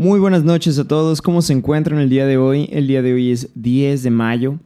[0.00, 2.68] Muy buenas noches a todos, ¿cómo se encuentran el día de hoy?
[2.70, 4.60] El día de hoy es 10 de mayo.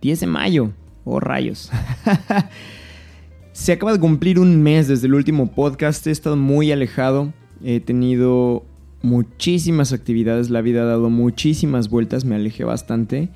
[0.00, 0.72] 10 de mayo,
[1.04, 1.70] oh rayos.
[3.52, 7.80] se acaba de cumplir un mes desde el último podcast, he estado muy alejado, he
[7.80, 8.64] tenido
[9.02, 13.28] muchísimas actividades, la vida ha dado muchísimas vueltas, me alejé bastante.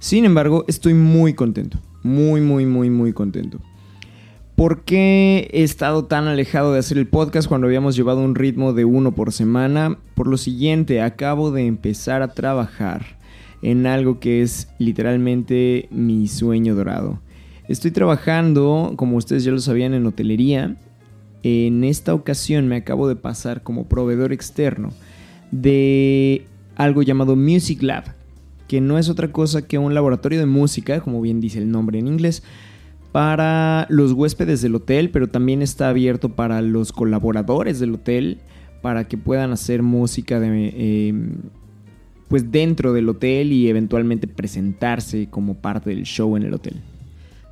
[0.00, 3.58] Sin embargo, estoy muy contento, muy, muy, muy, muy contento.
[4.58, 8.72] ¿Por qué he estado tan alejado de hacer el podcast cuando habíamos llevado un ritmo
[8.72, 9.98] de uno por semana?
[10.16, 13.06] Por lo siguiente, acabo de empezar a trabajar
[13.62, 17.20] en algo que es literalmente mi sueño dorado.
[17.68, 20.74] Estoy trabajando, como ustedes ya lo sabían, en hotelería.
[21.44, 24.90] En esta ocasión me acabo de pasar como proveedor externo
[25.52, 28.12] de algo llamado Music Lab,
[28.66, 32.00] que no es otra cosa que un laboratorio de música, como bien dice el nombre
[32.00, 32.42] en inglés,
[33.12, 38.38] para los huéspedes del hotel, pero también está abierto para los colaboradores del hotel,
[38.82, 41.12] para que puedan hacer música eh,
[42.28, 46.82] pues dentro del hotel y eventualmente presentarse como parte del show en el hotel.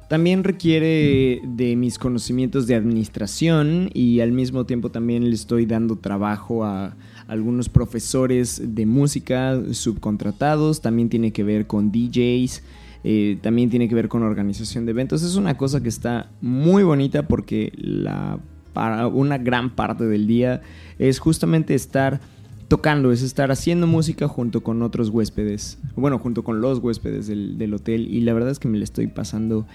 [0.09, 5.97] También requiere de mis conocimientos de administración y al mismo tiempo también le estoy dando
[5.97, 6.95] trabajo a
[7.27, 12.63] algunos profesores de música subcontratados, también tiene que ver con DJs,
[13.09, 15.23] eh, también tiene que ver con organización de eventos.
[15.23, 18.41] Es una cosa que está muy bonita porque la,
[18.73, 20.61] para una gran parte del día
[20.99, 22.21] es justamente estar
[22.67, 27.73] tocando, es estar haciendo música junto con otros huéspedes, bueno, junto con los huéspedes del,
[27.73, 29.69] hotel y la verdad es que me la estoy pasando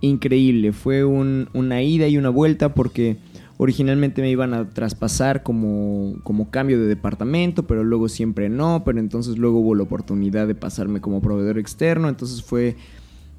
[0.00, 0.72] increíble.
[0.72, 3.18] Fue una ida y una vuelta porque
[3.58, 9.00] Originalmente me iban a traspasar como, como cambio de departamento, pero luego siempre no, pero
[9.00, 12.76] entonces luego hubo la oportunidad de pasarme como proveedor externo, entonces fue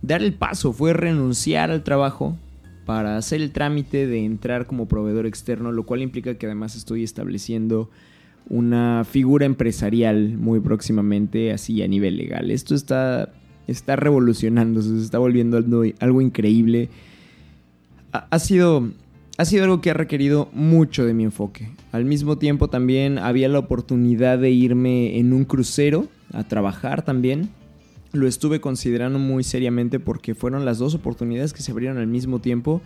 [0.02, 2.38] dar el paso, fue renunciar al trabajo
[2.86, 7.04] para hacer el trámite de entrar como proveedor externo, lo cual implica que además estoy
[7.04, 7.90] estableciendo
[8.50, 12.52] una figura empresarial muy próximamente, así a nivel legal.
[12.52, 13.32] Esto está,
[13.68, 15.58] está revolucionándose, se está volviendo
[16.00, 16.90] algo, increíble.
[18.12, 18.90] Ha sido
[19.40, 21.70] ha sido algo que ha requerido mucho de mi enfoque.
[21.94, 27.50] Al mismo tiempo también había la oportunidad de irme en un crucero a trabajar también.
[28.12, 32.40] Lo estuve considerando muy seriamente porque fueron las dos oportunidades que se abrieron al mismo
[32.40, 32.82] tiempo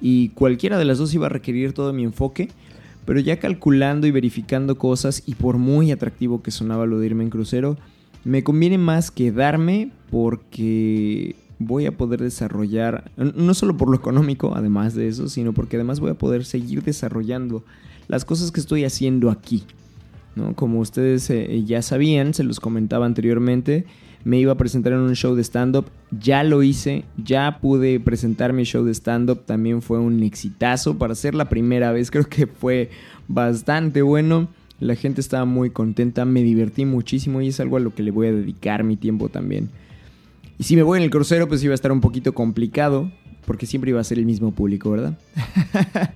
[0.00, 2.48] y cualquiera de las dos iba a requerir todo mi enfoque.
[3.04, 7.24] Pero ya calculando y verificando cosas y por muy atractivo que sonaba lo de irme
[7.24, 7.76] en crucero,
[8.22, 14.94] me conviene más quedarme porque voy a poder desarrollar, no solo por lo económico, además
[14.94, 17.64] de eso, sino porque además voy a poder seguir desarrollando
[18.06, 19.64] las cosas que estoy haciendo aquí.
[20.36, 20.54] ¿no?
[20.54, 23.86] Como ustedes eh, ya sabían, se los comentaba anteriormente,
[24.24, 28.52] me iba a presentar en un show de stand-up, ya lo hice, ya pude presentar
[28.52, 32.46] mi show de stand-up, también fue un exitazo para ser la primera vez, creo que
[32.46, 32.90] fue
[33.26, 34.48] bastante bueno.
[34.80, 38.12] La gente estaba muy contenta, me divertí muchísimo y es algo a lo que le
[38.12, 39.70] voy a dedicar mi tiempo también.
[40.58, 43.10] Y si me voy en el crucero, pues iba a estar un poquito complicado,
[43.46, 45.18] porque siempre iba a ser el mismo público, ¿verdad?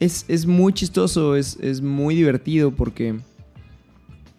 [0.00, 3.16] es, muy chistoso, es, es muy divertido porque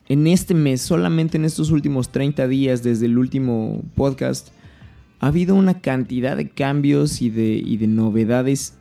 [0.08, 4.50] en este mes, solamente en estos últimos 30 días desde el último podcast,
[5.20, 8.76] ha habido una cantidad de cambios y de, y de novedades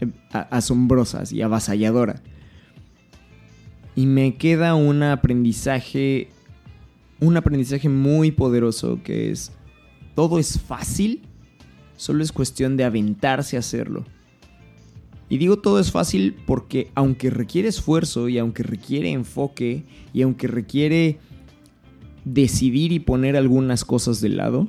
[0.00, 2.22] eh, asombrosas y avasalladoras.
[3.96, 6.28] Y me queda un aprendizaje
[7.20, 9.52] un aprendizaje muy poderoso que es,
[10.14, 11.22] todo es fácil,
[11.96, 14.04] solo es cuestión de aventarse a hacerlo.
[15.28, 20.48] Y digo todo es fácil porque aunque requiere esfuerzo y aunque requiere enfoque y aunque
[20.48, 21.18] requiere
[22.24, 24.66] decidir y poner algunas cosas de lado,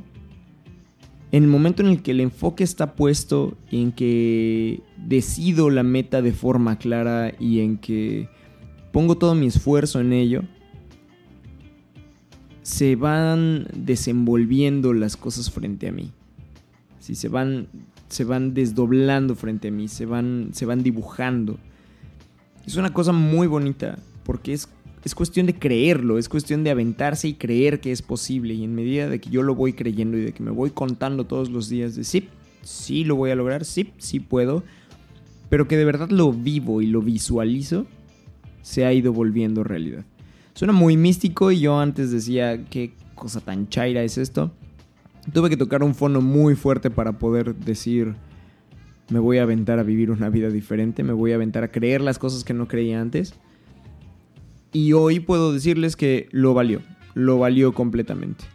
[1.32, 5.84] en el momento en el que el enfoque está puesto y en que decido la
[5.84, 8.28] meta de forma clara y en que
[8.92, 10.44] pongo todo mi esfuerzo en ello,
[12.62, 16.12] se van desenvolviendo las cosas frente a mí.
[17.00, 17.68] Si se van
[18.10, 21.58] se van desdoblando frente a mí, se van se van dibujando.
[22.66, 24.68] Es una cosa muy bonita porque es
[25.04, 28.54] es cuestión de creerlo, es cuestión de aventarse y creer que es posible.
[28.54, 31.26] Y en medida de que yo lo voy creyendo y de que me voy contando
[31.26, 32.28] todos los días de sí,
[32.62, 34.64] sí lo voy a lograr, sí, sí puedo,
[35.50, 37.88] pero que de verdad lo vivo y lo visualizo,
[38.62, 40.06] se ha ido volviendo realidad.
[40.54, 44.52] Suena muy místico y yo antes decía, qué cosa tan chaira es esto.
[45.34, 48.16] Tuve que tocar un fondo muy fuerte para poder decir,
[49.10, 52.02] me voy a aventar a vivir una vida diferente, me voy a aventar a creer
[52.02, 53.34] las cosas que no creía antes.
[54.74, 56.82] Y hoy puedo decirles que lo valió,
[57.14, 58.46] lo valió completamente.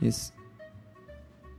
[0.00, 0.32] Es,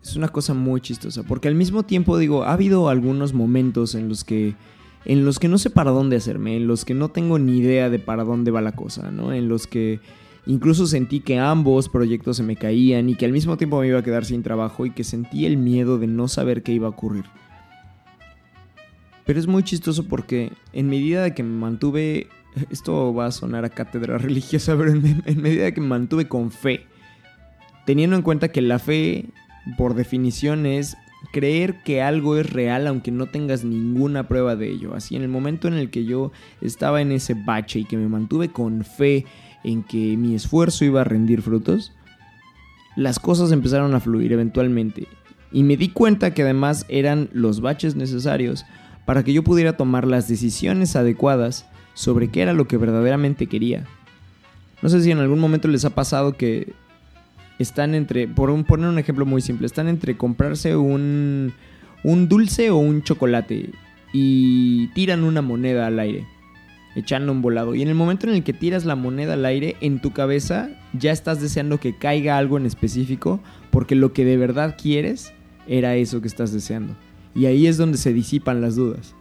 [0.04, 4.10] es una cosa muy chistosa, porque al mismo tiempo digo, ha habido algunos momentos en
[4.10, 4.56] los que
[5.06, 7.90] en los que no sé para dónde hacerme, en los que no tengo ni idea
[7.90, 9.34] de para dónde va la cosa, ¿no?
[9.34, 10.00] En los que
[10.46, 14.00] incluso sentí que ambos proyectos se me caían y que al mismo tiempo me iba
[14.00, 16.92] a quedar sin trabajo y que sentí el miedo de no saber qué iba a
[16.92, 17.26] ocurrir.
[19.26, 22.28] Pero es muy chistoso porque en medida de que me mantuve,
[22.70, 26.28] esto va a sonar a cátedra religiosa, pero en, en medida de que me mantuve
[26.28, 26.86] con fe,
[27.86, 29.26] teniendo en cuenta que la fe
[29.78, 30.98] por definición es
[31.32, 34.96] creer que algo es real aunque no tengas ninguna prueba de ello.
[34.96, 36.32] Así en el momento en el que yo
[36.62, 39.26] estaba en ese bache y que me mantuve con fe
[39.64, 41.94] en que mi esfuerzo iba a rendir frutos,
[42.96, 45.08] las cosas empezaron a fluir eventualmente.
[45.52, 48.66] Y me di cuenta que además eran los baches necesarios
[49.06, 53.86] para que yo pudiera tomar las decisiones adecuadas sobre qué era lo que verdaderamente quería.
[54.82, 56.74] No sé si en algún momento les ha pasado que
[57.62, 61.54] están entre, por poner un ejemplo muy simple, están entre comprarse un,
[62.04, 63.70] un dulce o un chocolate
[64.14, 66.26] y tiran una moneda al aire,
[66.96, 67.76] echando un volado.
[67.76, 70.70] Y en el momento en el que tiras la moneda al aire, en tu cabeza
[70.94, 75.34] ya estás deseando que caiga algo en específico, porque lo que de verdad quieres
[75.68, 76.96] era eso que estás deseando.
[77.34, 79.16] Y ahí es donde se disipan las dudas.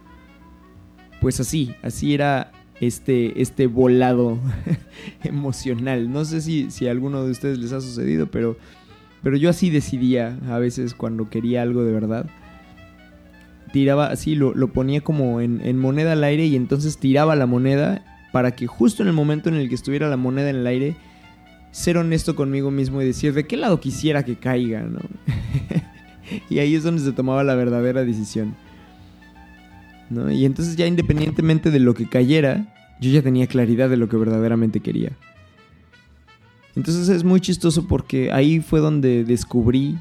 [1.21, 2.51] Pues así, así era
[2.81, 4.39] este, este volado
[5.23, 6.11] emocional.
[6.11, 8.57] No sé si, si a alguno de ustedes les ha sucedido, pero,
[9.23, 12.25] pero yo así decidía a veces cuando quería algo de verdad.
[13.71, 17.45] Tiraba así, lo, lo ponía como en, en, moneda al aire y entonces tiraba la
[17.45, 20.67] moneda para que justo en el momento en el que estuviera la moneda en el
[20.67, 20.95] aire,
[21.69, 24.99] ser honesto conmigo mismo y decir de qué lado quisiera que caiga, ¿no?
[26.49, 28.55] y ahí es donde se tomaba la verdadera decisión.
[30.31, 34.17] Y entonces ya independientemente de lo que cayera, yo ya tenía claridad de lo que
[34.17, 35.11] verdaderamente quería.
[36.75, 39.97] Entonces es muy chistoso porque ahí fue donde descubrí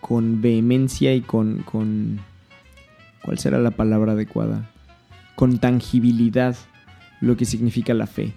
[0.00, 2.20] con vehemencia y con, con
[3.22, 4.70] ¿cuál será la palabra adecuada?
[5.34, 6.56] Con tangibilidad
[7.20, 8.32] lo que significa la fe.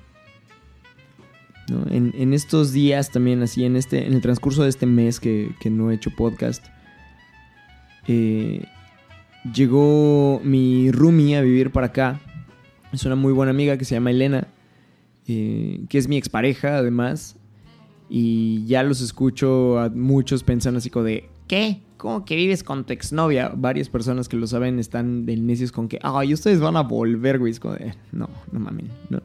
[1.90, 5.56] En, en, estos días también, así, en, este, en el transcurso de este mes que,
[5.62, 6.66] que no he hecho podcast,
[8.08, 8.66] eh,
[9.54, 12.20] llegó mi roomie a vivir para acá.
[12.92, 14.48] Es una muy buena amiga que se llama Elena,
[15.28, 17.38] eh, que es mi expareja además.
[18.10, 21.82] Y ya los escucho a muchos pensando así como de, ¿qué?
[21.96, 23.54] ¿Cómo que vives con tu exnovia?
[23.56, 27.40] Varias personas que lo saben están de necios con que, ay, ustedes van a volver,
[27.40, 27.54] güey.
[27.56, 29.22] Como de, no, no mames, no.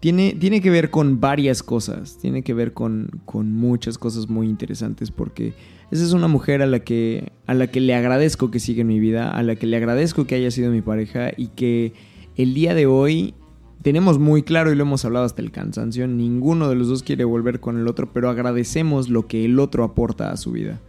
[0.00, 4.48] Tiene, tiene, que ver con varias cosas, tiene que ver con, con muchas cosas muy
[4.48, 5.54] interesantes porque
[5.90, 8.86] esa es una mujer a la que a la que le agradezco que siga en
[8.86, 11.94] mi vida, a la que le agradezco que haya sido mi pareja y que
[12.36, 13.34] el día de hoy
[13.82, 17.24] tenemos muy claro y lo hemos hablado hasta el cansancio, ninguno de los dos quiere
[17.24, 20.80] volver con el otro, pero agradecemos lo que el otro aporta a su vida.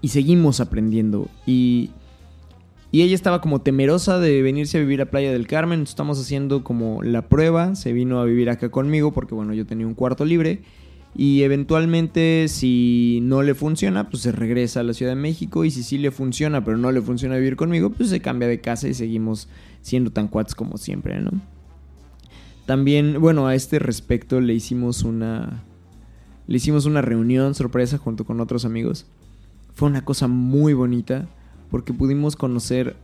[0.00, 1.90] Y seguimos aprendiendo y
[2.92, 5.80] y ella estaba como temerosa de venirse a vivir a Playa del Carmen.
[5.80, 7.74] Estamos haciendo como la prueba.
[7.74, 10.60] Se vino a vivir acá conmigo porque bueno, yo tenía un cuarto libre.
[11.16, 15.64] Y eventualmente si no le funciona, pues se regresa a la Ciudad de México.
[15.64, 18.60] Y si sí le funciona, pero no le funciona vivir conmigo, pues se cambia de
[18.60, 19.48] casa y seguimos
[19.80, 21.30] siendo tan cuates como siempre, ¿no?
[22.66, 25.64] También, bueno, a este respecto le hicimos una...
[26.46, 29.06] Le hicimos una reunión sorpresa junto con otros amigos.
[29.72, 31.26] Fue una cosa muy bonita
[31.72, 32.94] porque pudimos conocer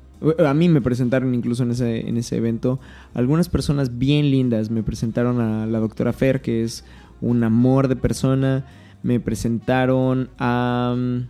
[0.45, 2.81] a mí me presentaron incluso en ese, en ese evento
[3.15, 4.71] algunas personas bien lindas.
[4.71, 6.85] Me presentaron a la doctora Fer, que es
[7.21, 8.67] un amor de persona.
[9.03, 10.95] Me presentaron a...
[10.97, 11.29] Mm,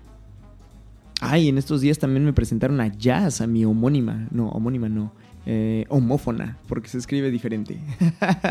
[1.21, 4.27] ay, en estos días también me presentaron a Jazz, a mi homónima.
[4.31, 5.13] No, homónima no.
[5.45, 7.79] Eh, homófona, porque se escribe diferente.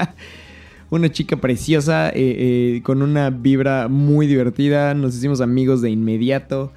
[0.89, 4.93] una chica preciosa, eh, eh, con una vibra muy divertida.
[4.93, 6.73] Nos hicimos amigos de inmediato.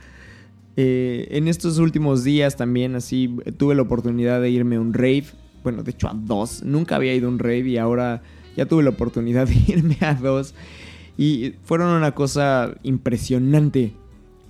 [0.76, 5.24] En estos últimos días también así tuve la oportunidad de irme a un rave.
[5.62, 6.62] Bueno, de hecho a dos.
[6.62, 8.22] Nunca había ido a un rave y ahora
[8.56, 10.54] ya tuve la oportunidad de irme a dos
[11.20, 13.92] y fueron una cosa impresionante.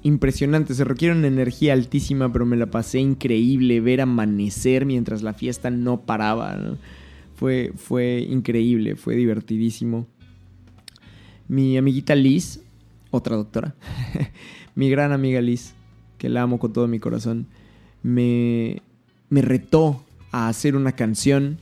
[0.04, 5.34] Impresionante, se requiere una energía altísima, pero me la pasé increíble ver amanecer mientras la
[5.34, 6.76] fiesta no paraba.
[7.34, 10.06] Fue, fue increíble, fue divertidísimo.
[11.48, 12.60] Mi amiguita Liz,
[13.10, 13.74] otra doctora,
[14.76, 15.74] mi gran amiga Liz,
[16.20, 17.46] que la amo con todo mi corazón,
[18.04, 18.82] me,
[19.30, 21.58] me retó a hacer una canción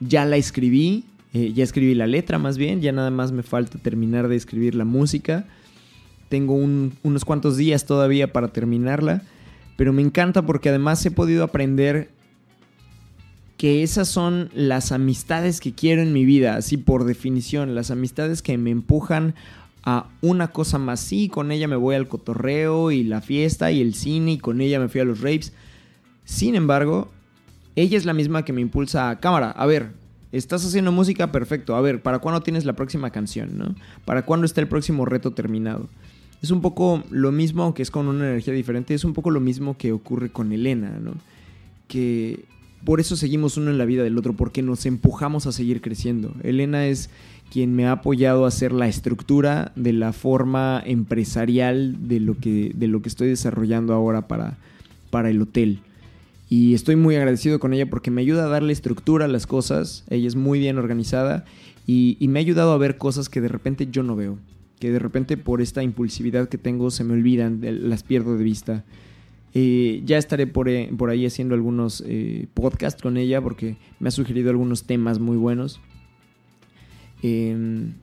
[0.00, 3.78] ya la escribí, eh, ya escribí la letra más bien, ya nada más me falta
[3.78, 5.46] terminar de escribir la música.
[6.28, 9.22] Tengo unos cuantos días todavía para terminarla,
[9.76, 12.10] pero me encanta porque además he podido aprender
[13.56, 18.42] que esas son las amistades que quiero en mi vida, así por definición, las amistades
[18.42, 19.34] que me empujan
[19.84, 21.00] a una cosa más.
[21.00, 24.60] Sí, con ella me voy al cotorreo y la fiesta y el cine y con
[24.60, 25.52] ella me fui a los rapes.
[26.24, 27.10] Sin embargo,
[27.76, 29.50] ella es la misma que me impulsa a cámara.
[29.50, 29.92] A ver,
[30.32, 31.76] estás haciendo música, perfecto.
[31.76, 33.74] A ver, ¿para cuándo tienes la próxima canción, no?
[34.04, 35.88] ¿Para cuándo está el próximo reto terminado?
[36.42, 39.40] Es un poco lo mismo, aunque es con una energía diferente, es un poco lo
[39.40, 41.14] mismo que ocurre con Elena, ¿no?
[41.88, 42.44] Que
[42.84, 46.34] por eso seguimos uno en la vida del otro, porque nos empujamos a seguir creciendo.
[46.42, 47.10] Elena es
[47.54, 52.72] quien me ha apoyado a hacer la estructura de la forma empresarial de lo que,
[52.74, 54.58] de lo que estoy desarrollando ahora para,
[55.10, 55.78] para el hotel.
[56.50, 60.02] Y estoy muy agradecido con ella porque me ayuda a darle estructura a las cosas.
[60.10, 61.44] Ella es muy bien organizada
[61.86, 64.36] y, me ha ayudado a ver cosas que de repente yo no veo.
[64.80, 68.84] Que de repente por esta impulsividad que tengo se me olvidan, las pierdo de vista.
[69.54, 74.08] Eh, ya estaré por, eh, por, ahí haciendo algunos eh, podcasts con ella porque me
[74.08, 75.80] ha sugerido algunos temas muy buenos.
[77.26, 77.94] Em,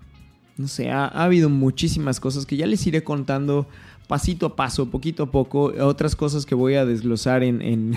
[0.58, 3.68] no sé, ha, habido muchísimas cosas que ya les iré contando
[4.08, 7.94] pasito a paso, poquito a poco, otras cosas que voy a desglosar en, en,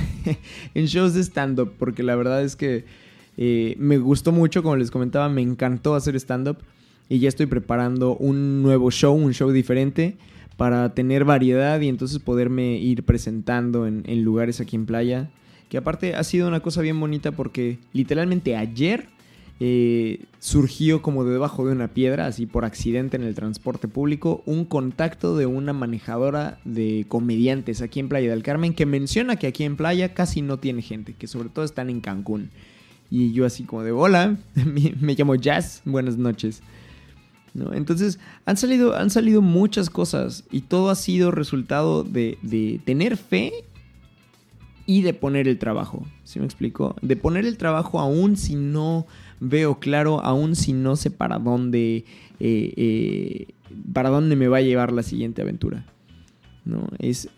[0.86, 2.84] shows de stand-up, porque la verdad es que
[3.78, 6.58] me gustó mucho, como les comentaba, me encantó hacer stand-up
[7.08, 10.16] y ya estoy preparando un nuevo show, un show diferente
[10.56, 15.30] para tener variedad y entonces poderme ir presentando en, lugares aquí en playa.
[15.68, 19.08] Que aparte ha sido una cosa bien bonita porque literalmente ayer
[19.60, 24.42] eh, surgió como de debajo de una piedra, así por accidente en el transporte público,
[24.46, 29.46] un contacto de una manejadora de comediantes aquí en Playa del Carmen que menciona que
[29.46, 32.50] aquí en Playa casi no tiene gente, que sobre todo están en Cancún.
[33.10, 34.36] Y yo así como de, hola,
[35.00, 36.62] me llamo Jazz, buenas noches.
[37.72, 43.52] Entonces han salido, han salido muchas cosas y todo ha sido resultado de, tener fe
[44.86, 46.04] y de poner el trabajo.
[46.24, 46.96] ¿Sí me explico?
[47.00, 49.06] De poner el trabajo aún si no
[49.40, 52.04] veo claro, aún si no sé para dónde,
[52.40, 53.46] eh, eh,
[53.92, 55.84] para dónde me va a llevar la siguiente aventura.
[56.64, 56.88] ¿No?
[56.98, 57.28] Es,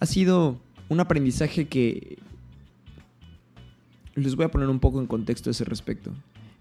[0.00, 2.18] ha sido un aprendizaje que
[4.14, 6.12] les voy a poner un poco en contexto a ese respecto.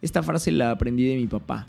[0.02, 1.68] Esta frase la aprendí de mi papá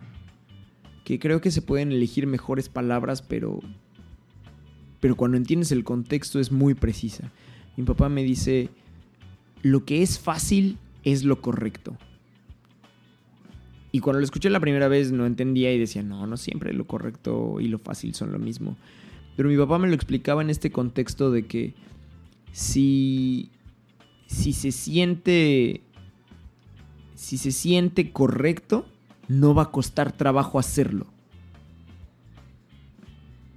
[1.05, 3.61] que creo que se pueden elegir mejores palabras, pero
[5.01, 7.33] pero cuando entiendes el contexto es muy precisa.
[7.77, 8.69] Mi papá me dice,
[9.63, 11.97] lo que es fácil es lo correcto.
[13.91, 16.87] Y cuando lo escuché la primera vez no entendía y decía, no, no siempre lo
[16.87, 18.77] correcto y lo fácil son lo mismo.
[19.37, 21.75] Pero mi papá me lo explicaba en este contexto de que
[22.53, 23.51] si,
[24.27, 25.83] si se siente,
[27.15, 28.87] si se siente correcto,
[29.29, 31.07] no va a costar trabajo hacerlo.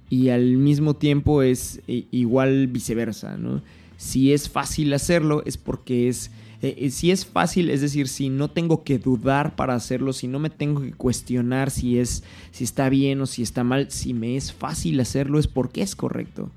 [0.08, 3.62] Y al mismo tiempo es eh, igual viceversa, ¿no?
[3.96, 6.30] Si es fácil hacerlo es porque es...
[6.62, 10.28] Eh, eh, si es fácil, es decir, si no tengo que dudar para hacerlo, si
[10.28, 14.14] no me tengo que cuestionar si es si está bien o si está mal, si
[14.14, 16.50] me es fácil hacerlo es porque es correcto.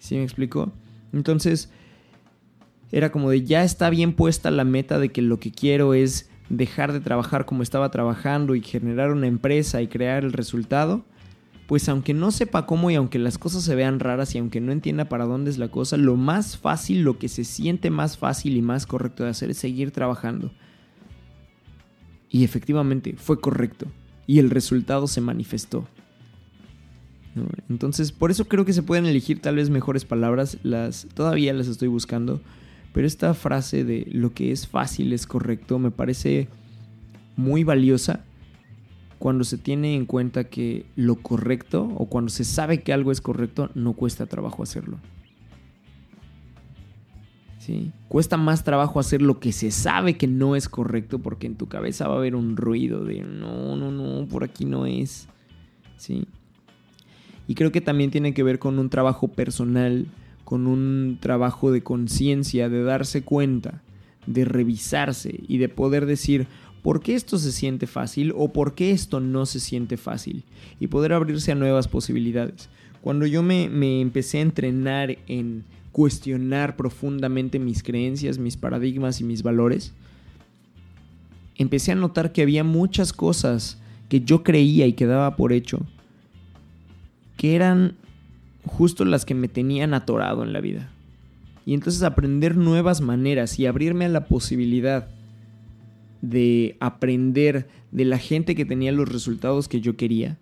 [0.00, 0.72] ¿Sí me explico?
[1.12, 1.70] Entonces,
[2.90, 6.28] era como de ya está bien puesta la meta de que lo que quiero es
[6.48, 11.04] dejar de trabajar como estaba trabajando y generar una empresa y crear el resultado,
[11.66, 14.72] pues aunque no sepa cómo y aunque las cosas se vean raras y aunque no
[14.72, 18.56] entienda para dónde es la cosa, lo más fácil, lo que se siente más fácil
[18.56, 20.52] y más correcto de hacer es seguir trabajando.
[22.28, 23.86] Y efectivamente fue correcto.
[24.26, 25.86] Y el resultado se manifestó.
[27.68, 31.66] Entonces, por eso creo que se pueden elegir tal vez mejores palabras, las todavía las
[31.66, 32.40] estoy buscando,
[32.92, 36.48] pero esta frase de lo que es fácil es correcto me parece
[37.36, 38.24] muy valiosa
[39.24, 43.22] cuando se tiene en cuenta que lo correcto o cuando se sabe que algo es
[43.22, 44.98] correcto no cuesta trabajo hacerlo.
[47.58, 47.90] ¿Sí?
[48.08, 51.68] Cuesta más trabajo hacer lo que se sabe que no es correcto porque en tu
[51.68, 55.26] cabeza va a haber un ruido de no, no, no, por aquí no es.
[55.96, 56.26] ¿Sí?
[57.48, 60.06] Y creo que también tiene que ver con un trabajo personal
[60.44, 63.80] con un trabajo de conciencia, de darse cuenta,
[64.26, 66.46] de revisarse y de poder decir,
[66.84, 70.44] ¿por qué esto se siente fácil o por qué esto no se siente fácil?
[70.78, 72.68] Y poder abrirse a nuevas posibilidades.
[73.00, 73.64] Cuando yo me,
[74.02, 79.94] empecé a entrenar en cuestionar profundamente mis creencias, mis paradigmas y mis valores,
[81.56, 83.78] empecé a notar que había muchas cosas
[84.10, 85.86] que yo creía y que daba por hecho,
[87.38, 87.96] que eran
[88.66, 90.90] justo las que me tenían atorado en la vida.
[91.64, 95.08] Y entonces aprender nuevas maneras y abrirme a la posibilidad
[96.30, 100.38] de aprender de la gente que tenía los resultados que yo quería.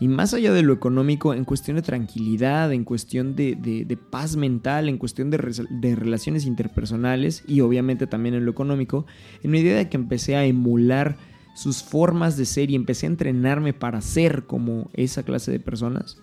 [0.00, 4.88] Y más allá de lo económico, en cuestión de tranquilidad, en cuestión de, paz mental,
[4.88, 5.38] en cuestión de,
[5.70, 9.06] de, relaciones interpersonales y obviamente también en lo económico,
[9.42, 11.16] en medida de que empecé a emular
[11.56, 16.18] sus formas de ser y empecé a entrenarme para ser como esa clase de personas,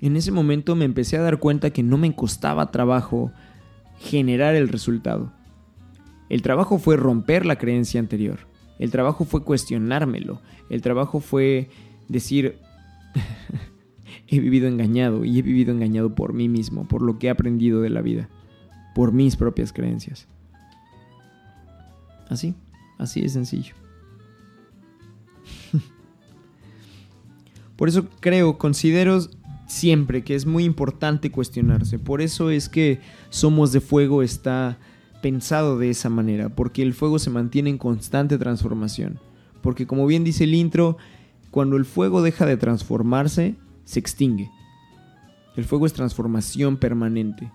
[0.00, 3.32] en ese momento me empecé a dar cuenta que no me costaba trabajo
[3.98, 5.32] generar el resultado.
[6.28, 8.40] El trabajo fue romper la creencia anterior.
[8.78, 10.40] El trabajo fue cuestionármelo.
[10.68, 11.70] El trabajo fue
[12.08, 12.58] decir,
[14.28, 17.80] he vivido engañado y he vivido engañado por mí mismo, por lo que he aprendido
[17.80, 18.28] de la vida,
[18.94, 20.26] por mis propias creencias.
[22.28, 22.54] Así,
[22.98, 23.74] así de sencillo.
[27.76, 29.20] por eso creo, considero
[29.66, 31.98] siempre que es muy importante cuestionarse.
[31.98, 34.78] Por eso es que Somos de Fuego está
[35.26, 39.18] pensado de esa manera, porque el fuego se mantiene en constante transformación.
[39.60, 40.98] Porque como bien dice el intro,
[41.50, 44.48] cuando el fuego deja de transformarse, se extingue.
[45.56, 47.50] El fuego es transformación permanente.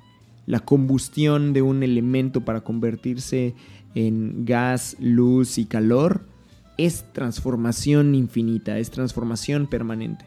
[0.47, 3.55] La combustión de un elemento para convertirse
[3.95, 6.25] en gas, luz y calor
[6.77, 10.25] es transformación infinita, es transformación permanente.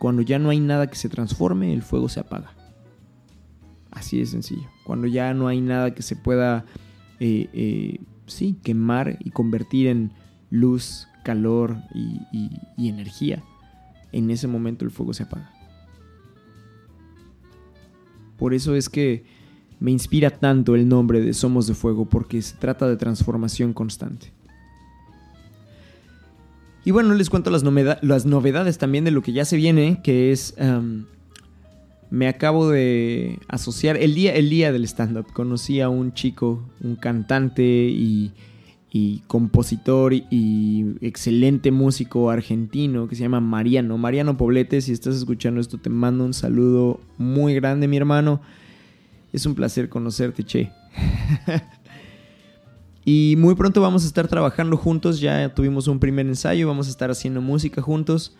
[0.00, 2.59] Cuando ya no hay nada que se transforme, el fuego se apaga.
[3.90, 4.68] Así de sencillo.
[4.84, 6.64] Cuando ya no hay nada que se pueda,
[7.18, 10.12] eh, eh, sí, quemar y convertir en
[10.50, 13.42] luz, calor y, energía,
[14.12, 15.52] en ese momento el fuego se apaga.
[18.38, 19.24] Por eso es que
[19.80, 24.32] me inspira tanto el nombre de Somos de Fuego, porque se trata de transformación constante.
[26.84, 27.62] Y bueno, les cuento las,
[28.02, 30.54] las, novedades también de lo que ya se viene, que es...
[32.10, 35.32] me acabo de asociar el día, el día del stand-up.
[35.32, 38.32] Conocí a un chico, un cantante y
[38.92, 43.96] y compositor y excelente músico argentino que se llama Mariano.
[43.98, 48.40] Mariano Poblete, si estás escuchando esto, te mando un saludo muy grande, mi hermano.
[49.32, 50.72] Es un placer conocerte, che.
[53.04, 55.20] y muy pronto vamos a estar trabajando juntos.
[55.20, 58.36] Ya tuvimos un primer ensayo, vamos a estar haciendo música juntos.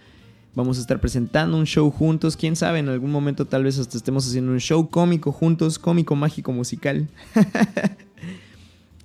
[0.54, 2.36] Vamos a estar presentando un show juntos.
[2.36, 6.16] Quién sabe, en algún momento tal vez hasta estemos haciendo un show cómico juntos, cómico,
[6.16, 7.08] mágico, musical.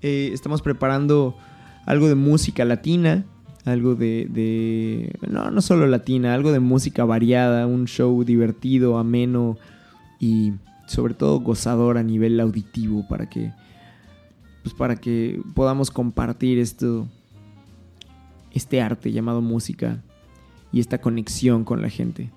[0.01, 1.35] Eh, estamos preparando
[1.87, 3.25] algo de música latina,
[3.63, 9.57] algo de, No, no solo latina, algo de música variada, un show divertido, ameno
[10.19, 10.53] y
[10.85, 13.51] sobre todo gozador a nivel auditivo para que...
[14.61, 17.07] Pues para que podamos compartir esto,
[18.51, 20.03] este arte llamado música
[20.75, 22.31] y esta conexión con la gente.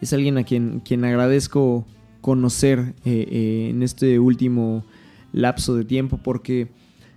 [0.00, 1.84] Es alguien a quien, quien agradezco
[2.22, 4.82] conocer eh, eh, en este último
[5.34, 6.68] lapso de tiempo porque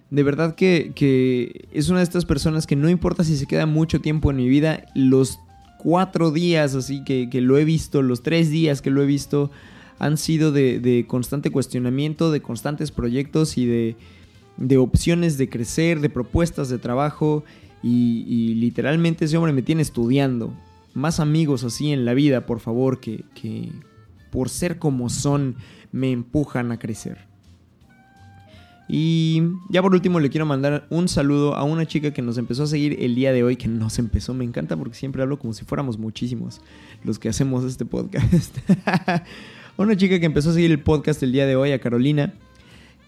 [0.10, 4.02] de verdad que, es una de estas personas que no importa si se queda mucho
[4.02, 5.40] tiempo en mi vida, los
[5.78, 9.50] cuatro días así que, lo he visto, los tres días que lo he visto,
[9.98, 13.96] han sido de, constante cuestionamiento, de constantes proyectos y de,
[14.58, 17.46] de, opciones de crecer, de propuestas de trabajo
[17.82, 20.54] y, literalmente ese hombre me tiene estudiando.
[20.94, 23.72] Más amigos así en la vida, por favor, que, que
[24.32, 25.56] por ser como son
[25.92, 27.30] me empujan a crecer.
[28.92, 32.64] Y ya por último le quiero mandar un saludo a una chica que nos empezó
[32.64, 35.54] a seguir el día de hoy, que nos empezó, me encanta porque siempre hablo como
[35.54, 36.60] si fuéramos muchísimos
[37.04, 38.58] los que hacemos este podcast.
[39.78, 42.34] una chica que empezó a seguir el podcast el día de hoy, a Carolina,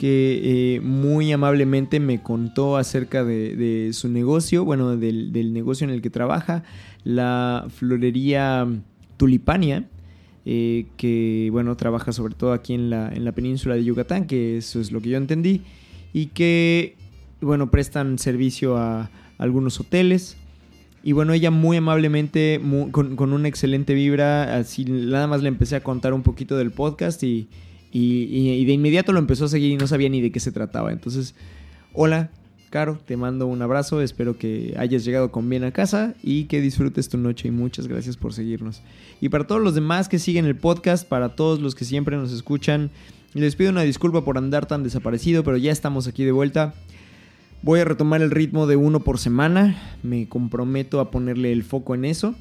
[0.01, 6.01] que eh, muy amablemente me contó acerca de, su negocio, bueno, del, negocio en el
[6.01, 6.63] que trabaja,
[7.03, 8.67] la florería
[9.17, 9.85] Tulipania
[10.43, 14.57] eh, que bueno, trabaja sobre todo aquí en la, en la península de Yucatán, que
[14.57, 15.61] eso es lo que yo entendí,
[16.13, 16.95] y que
[17.39, 20.35] bueno, prestan servicio a algunos hoteles.
[21.03, 22.59] Y bueno, ella muy amablemente,
[22.89, 27.21] con, una excelente vibra, así nada más le empecé a contar un poquito del podcast
[27.21, 27.49] y,
[27.91, 30.91] y de inmediato lo empezó a seguir y no sabía ni de qué se trataba.
[30.91, 31.35] Entonces,
[31.93, 32.31] hola,
[32.71, 36.61] Caro, te mando un abrazo, espero que hayas llegado con bien a casa y que
[36.61, 38.81] disfrutes tu noche y muchas gracias por seguirnos.
[39.19, 42.31] Y para todos los demás que siguen el podcast, para todos los que siempre nos
[42.31, 42.89] escuchan,
[43.33, 46.73] les pido una disculpa por andar tan desaparecido, pero ya estamos aquí de vuelta.
[47.61, 51.93] Voy a retomar el ritmo de uno por semana, me comprometo a ponerle el foco
[51.93, 52.35] en eso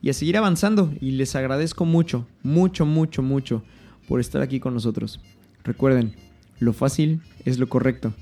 [0.00, 3.62] y a seguir avanzando y les agradezco mucho, mucho, mucho, mucho
[4.08, 5.20] por estar aquí con nosotros.
[5.64, 6.14] Recuerden,
[6.58, 8.14] lo fácil es lo correcto.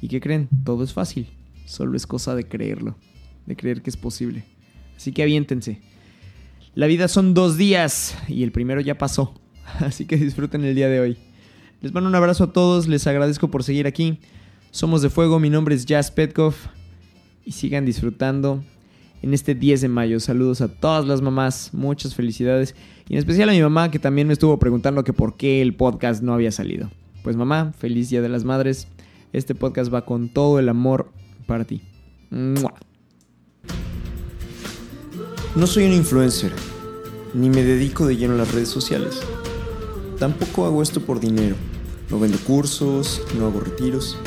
[0.00, 0.48] ¿Y qué creen?
[0.64, 1.26] Todo es fácil.
[1.66, 2.96] Solo es cosa de creerlo.
[3.46, 4.44] De creer que es posible.
[4.96, 5.80] Así que aviéntense.
[6.74, 9.34] La vida son dos días y el primero ya pasó.
[9.80, 11.16] Así que disfruten el día de hoy.
[11.80, 12.88] Les mando un abrazo a todos.
[12.88, 14.18] Les agradezco por seguir aquí.
[14.70, 16.54] Somos de Fuego, mi nombre es Jazz Petkov
[17.44, 18.64] y sigan disfrutando
[19.24, 20.20] en este 10 de mayo.
[20.20, 22.74] Saludos a todas las mamás, muchas felicidades
[23.08, 25.74] y en especial a mi mamá que también me estuvo preguntando que por qué el
[25.74, 26.90] podcast no había salido.
[27.22, 28.86] Pues mamá, feliz Día de las Madres.
[29.32, 31.10] Este podcast va con todo el amor
[31.46, 31.80] para ti.
[32.30, 32.70] No
[35.66, 36.52] soy un influencer,
[37.32, 39.22] ni me dedico de lleno a las redes sociales.
[40.18, 41.56] Tampoco hago esto por dinero.
[42.10, 44.18] No vendo cursos, no hago retiros.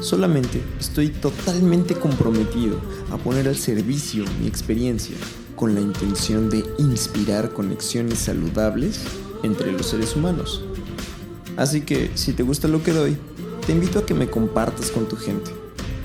[0.00, 2.78] Solamente estoy totalmente comprometido
[3.10, 5.16] a poner al servicio mi experiencia
[5.54, 9.00] con la intención de inspirar conexiones saludables
[9.42, 10.62] entre los seres humanos.
[11.56, 13.16] Así que si te gusta lo que doy,
[13.66, 15.50] te invito a que me compartas con tu gente,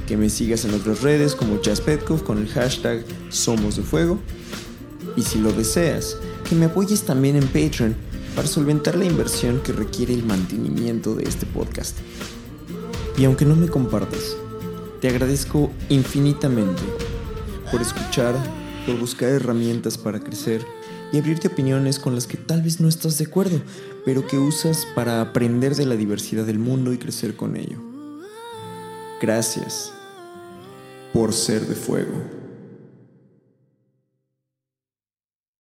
[0.08, 4.20] que me sigas en otras redes como Petkov con el hashtag Somos de Fuego,
[5.18, 7.96] y si lo deseas, que me apoyes también en Patreon
[8.36, 11.98] para solventar la inversión que requiere el mantenimiento de este podcast.
[13.18, 14.36] Y aunque no me compartas,
[15.00, 16.82] te agradezco infinitamente
[17.72, 18.36] por escuchar,
[18.86, 20.66] por buscar herramientas para crecer
[21.12, 23.62] y abrirte opiniones con las que tal vez no estás de acuerdo,
[24.06, 27.78] pero que usas para aprender de la diversidad del mundo y crecer con ello.
[29.22, 29.94] Gracias
[31.14, 32.41] por ser de fuego.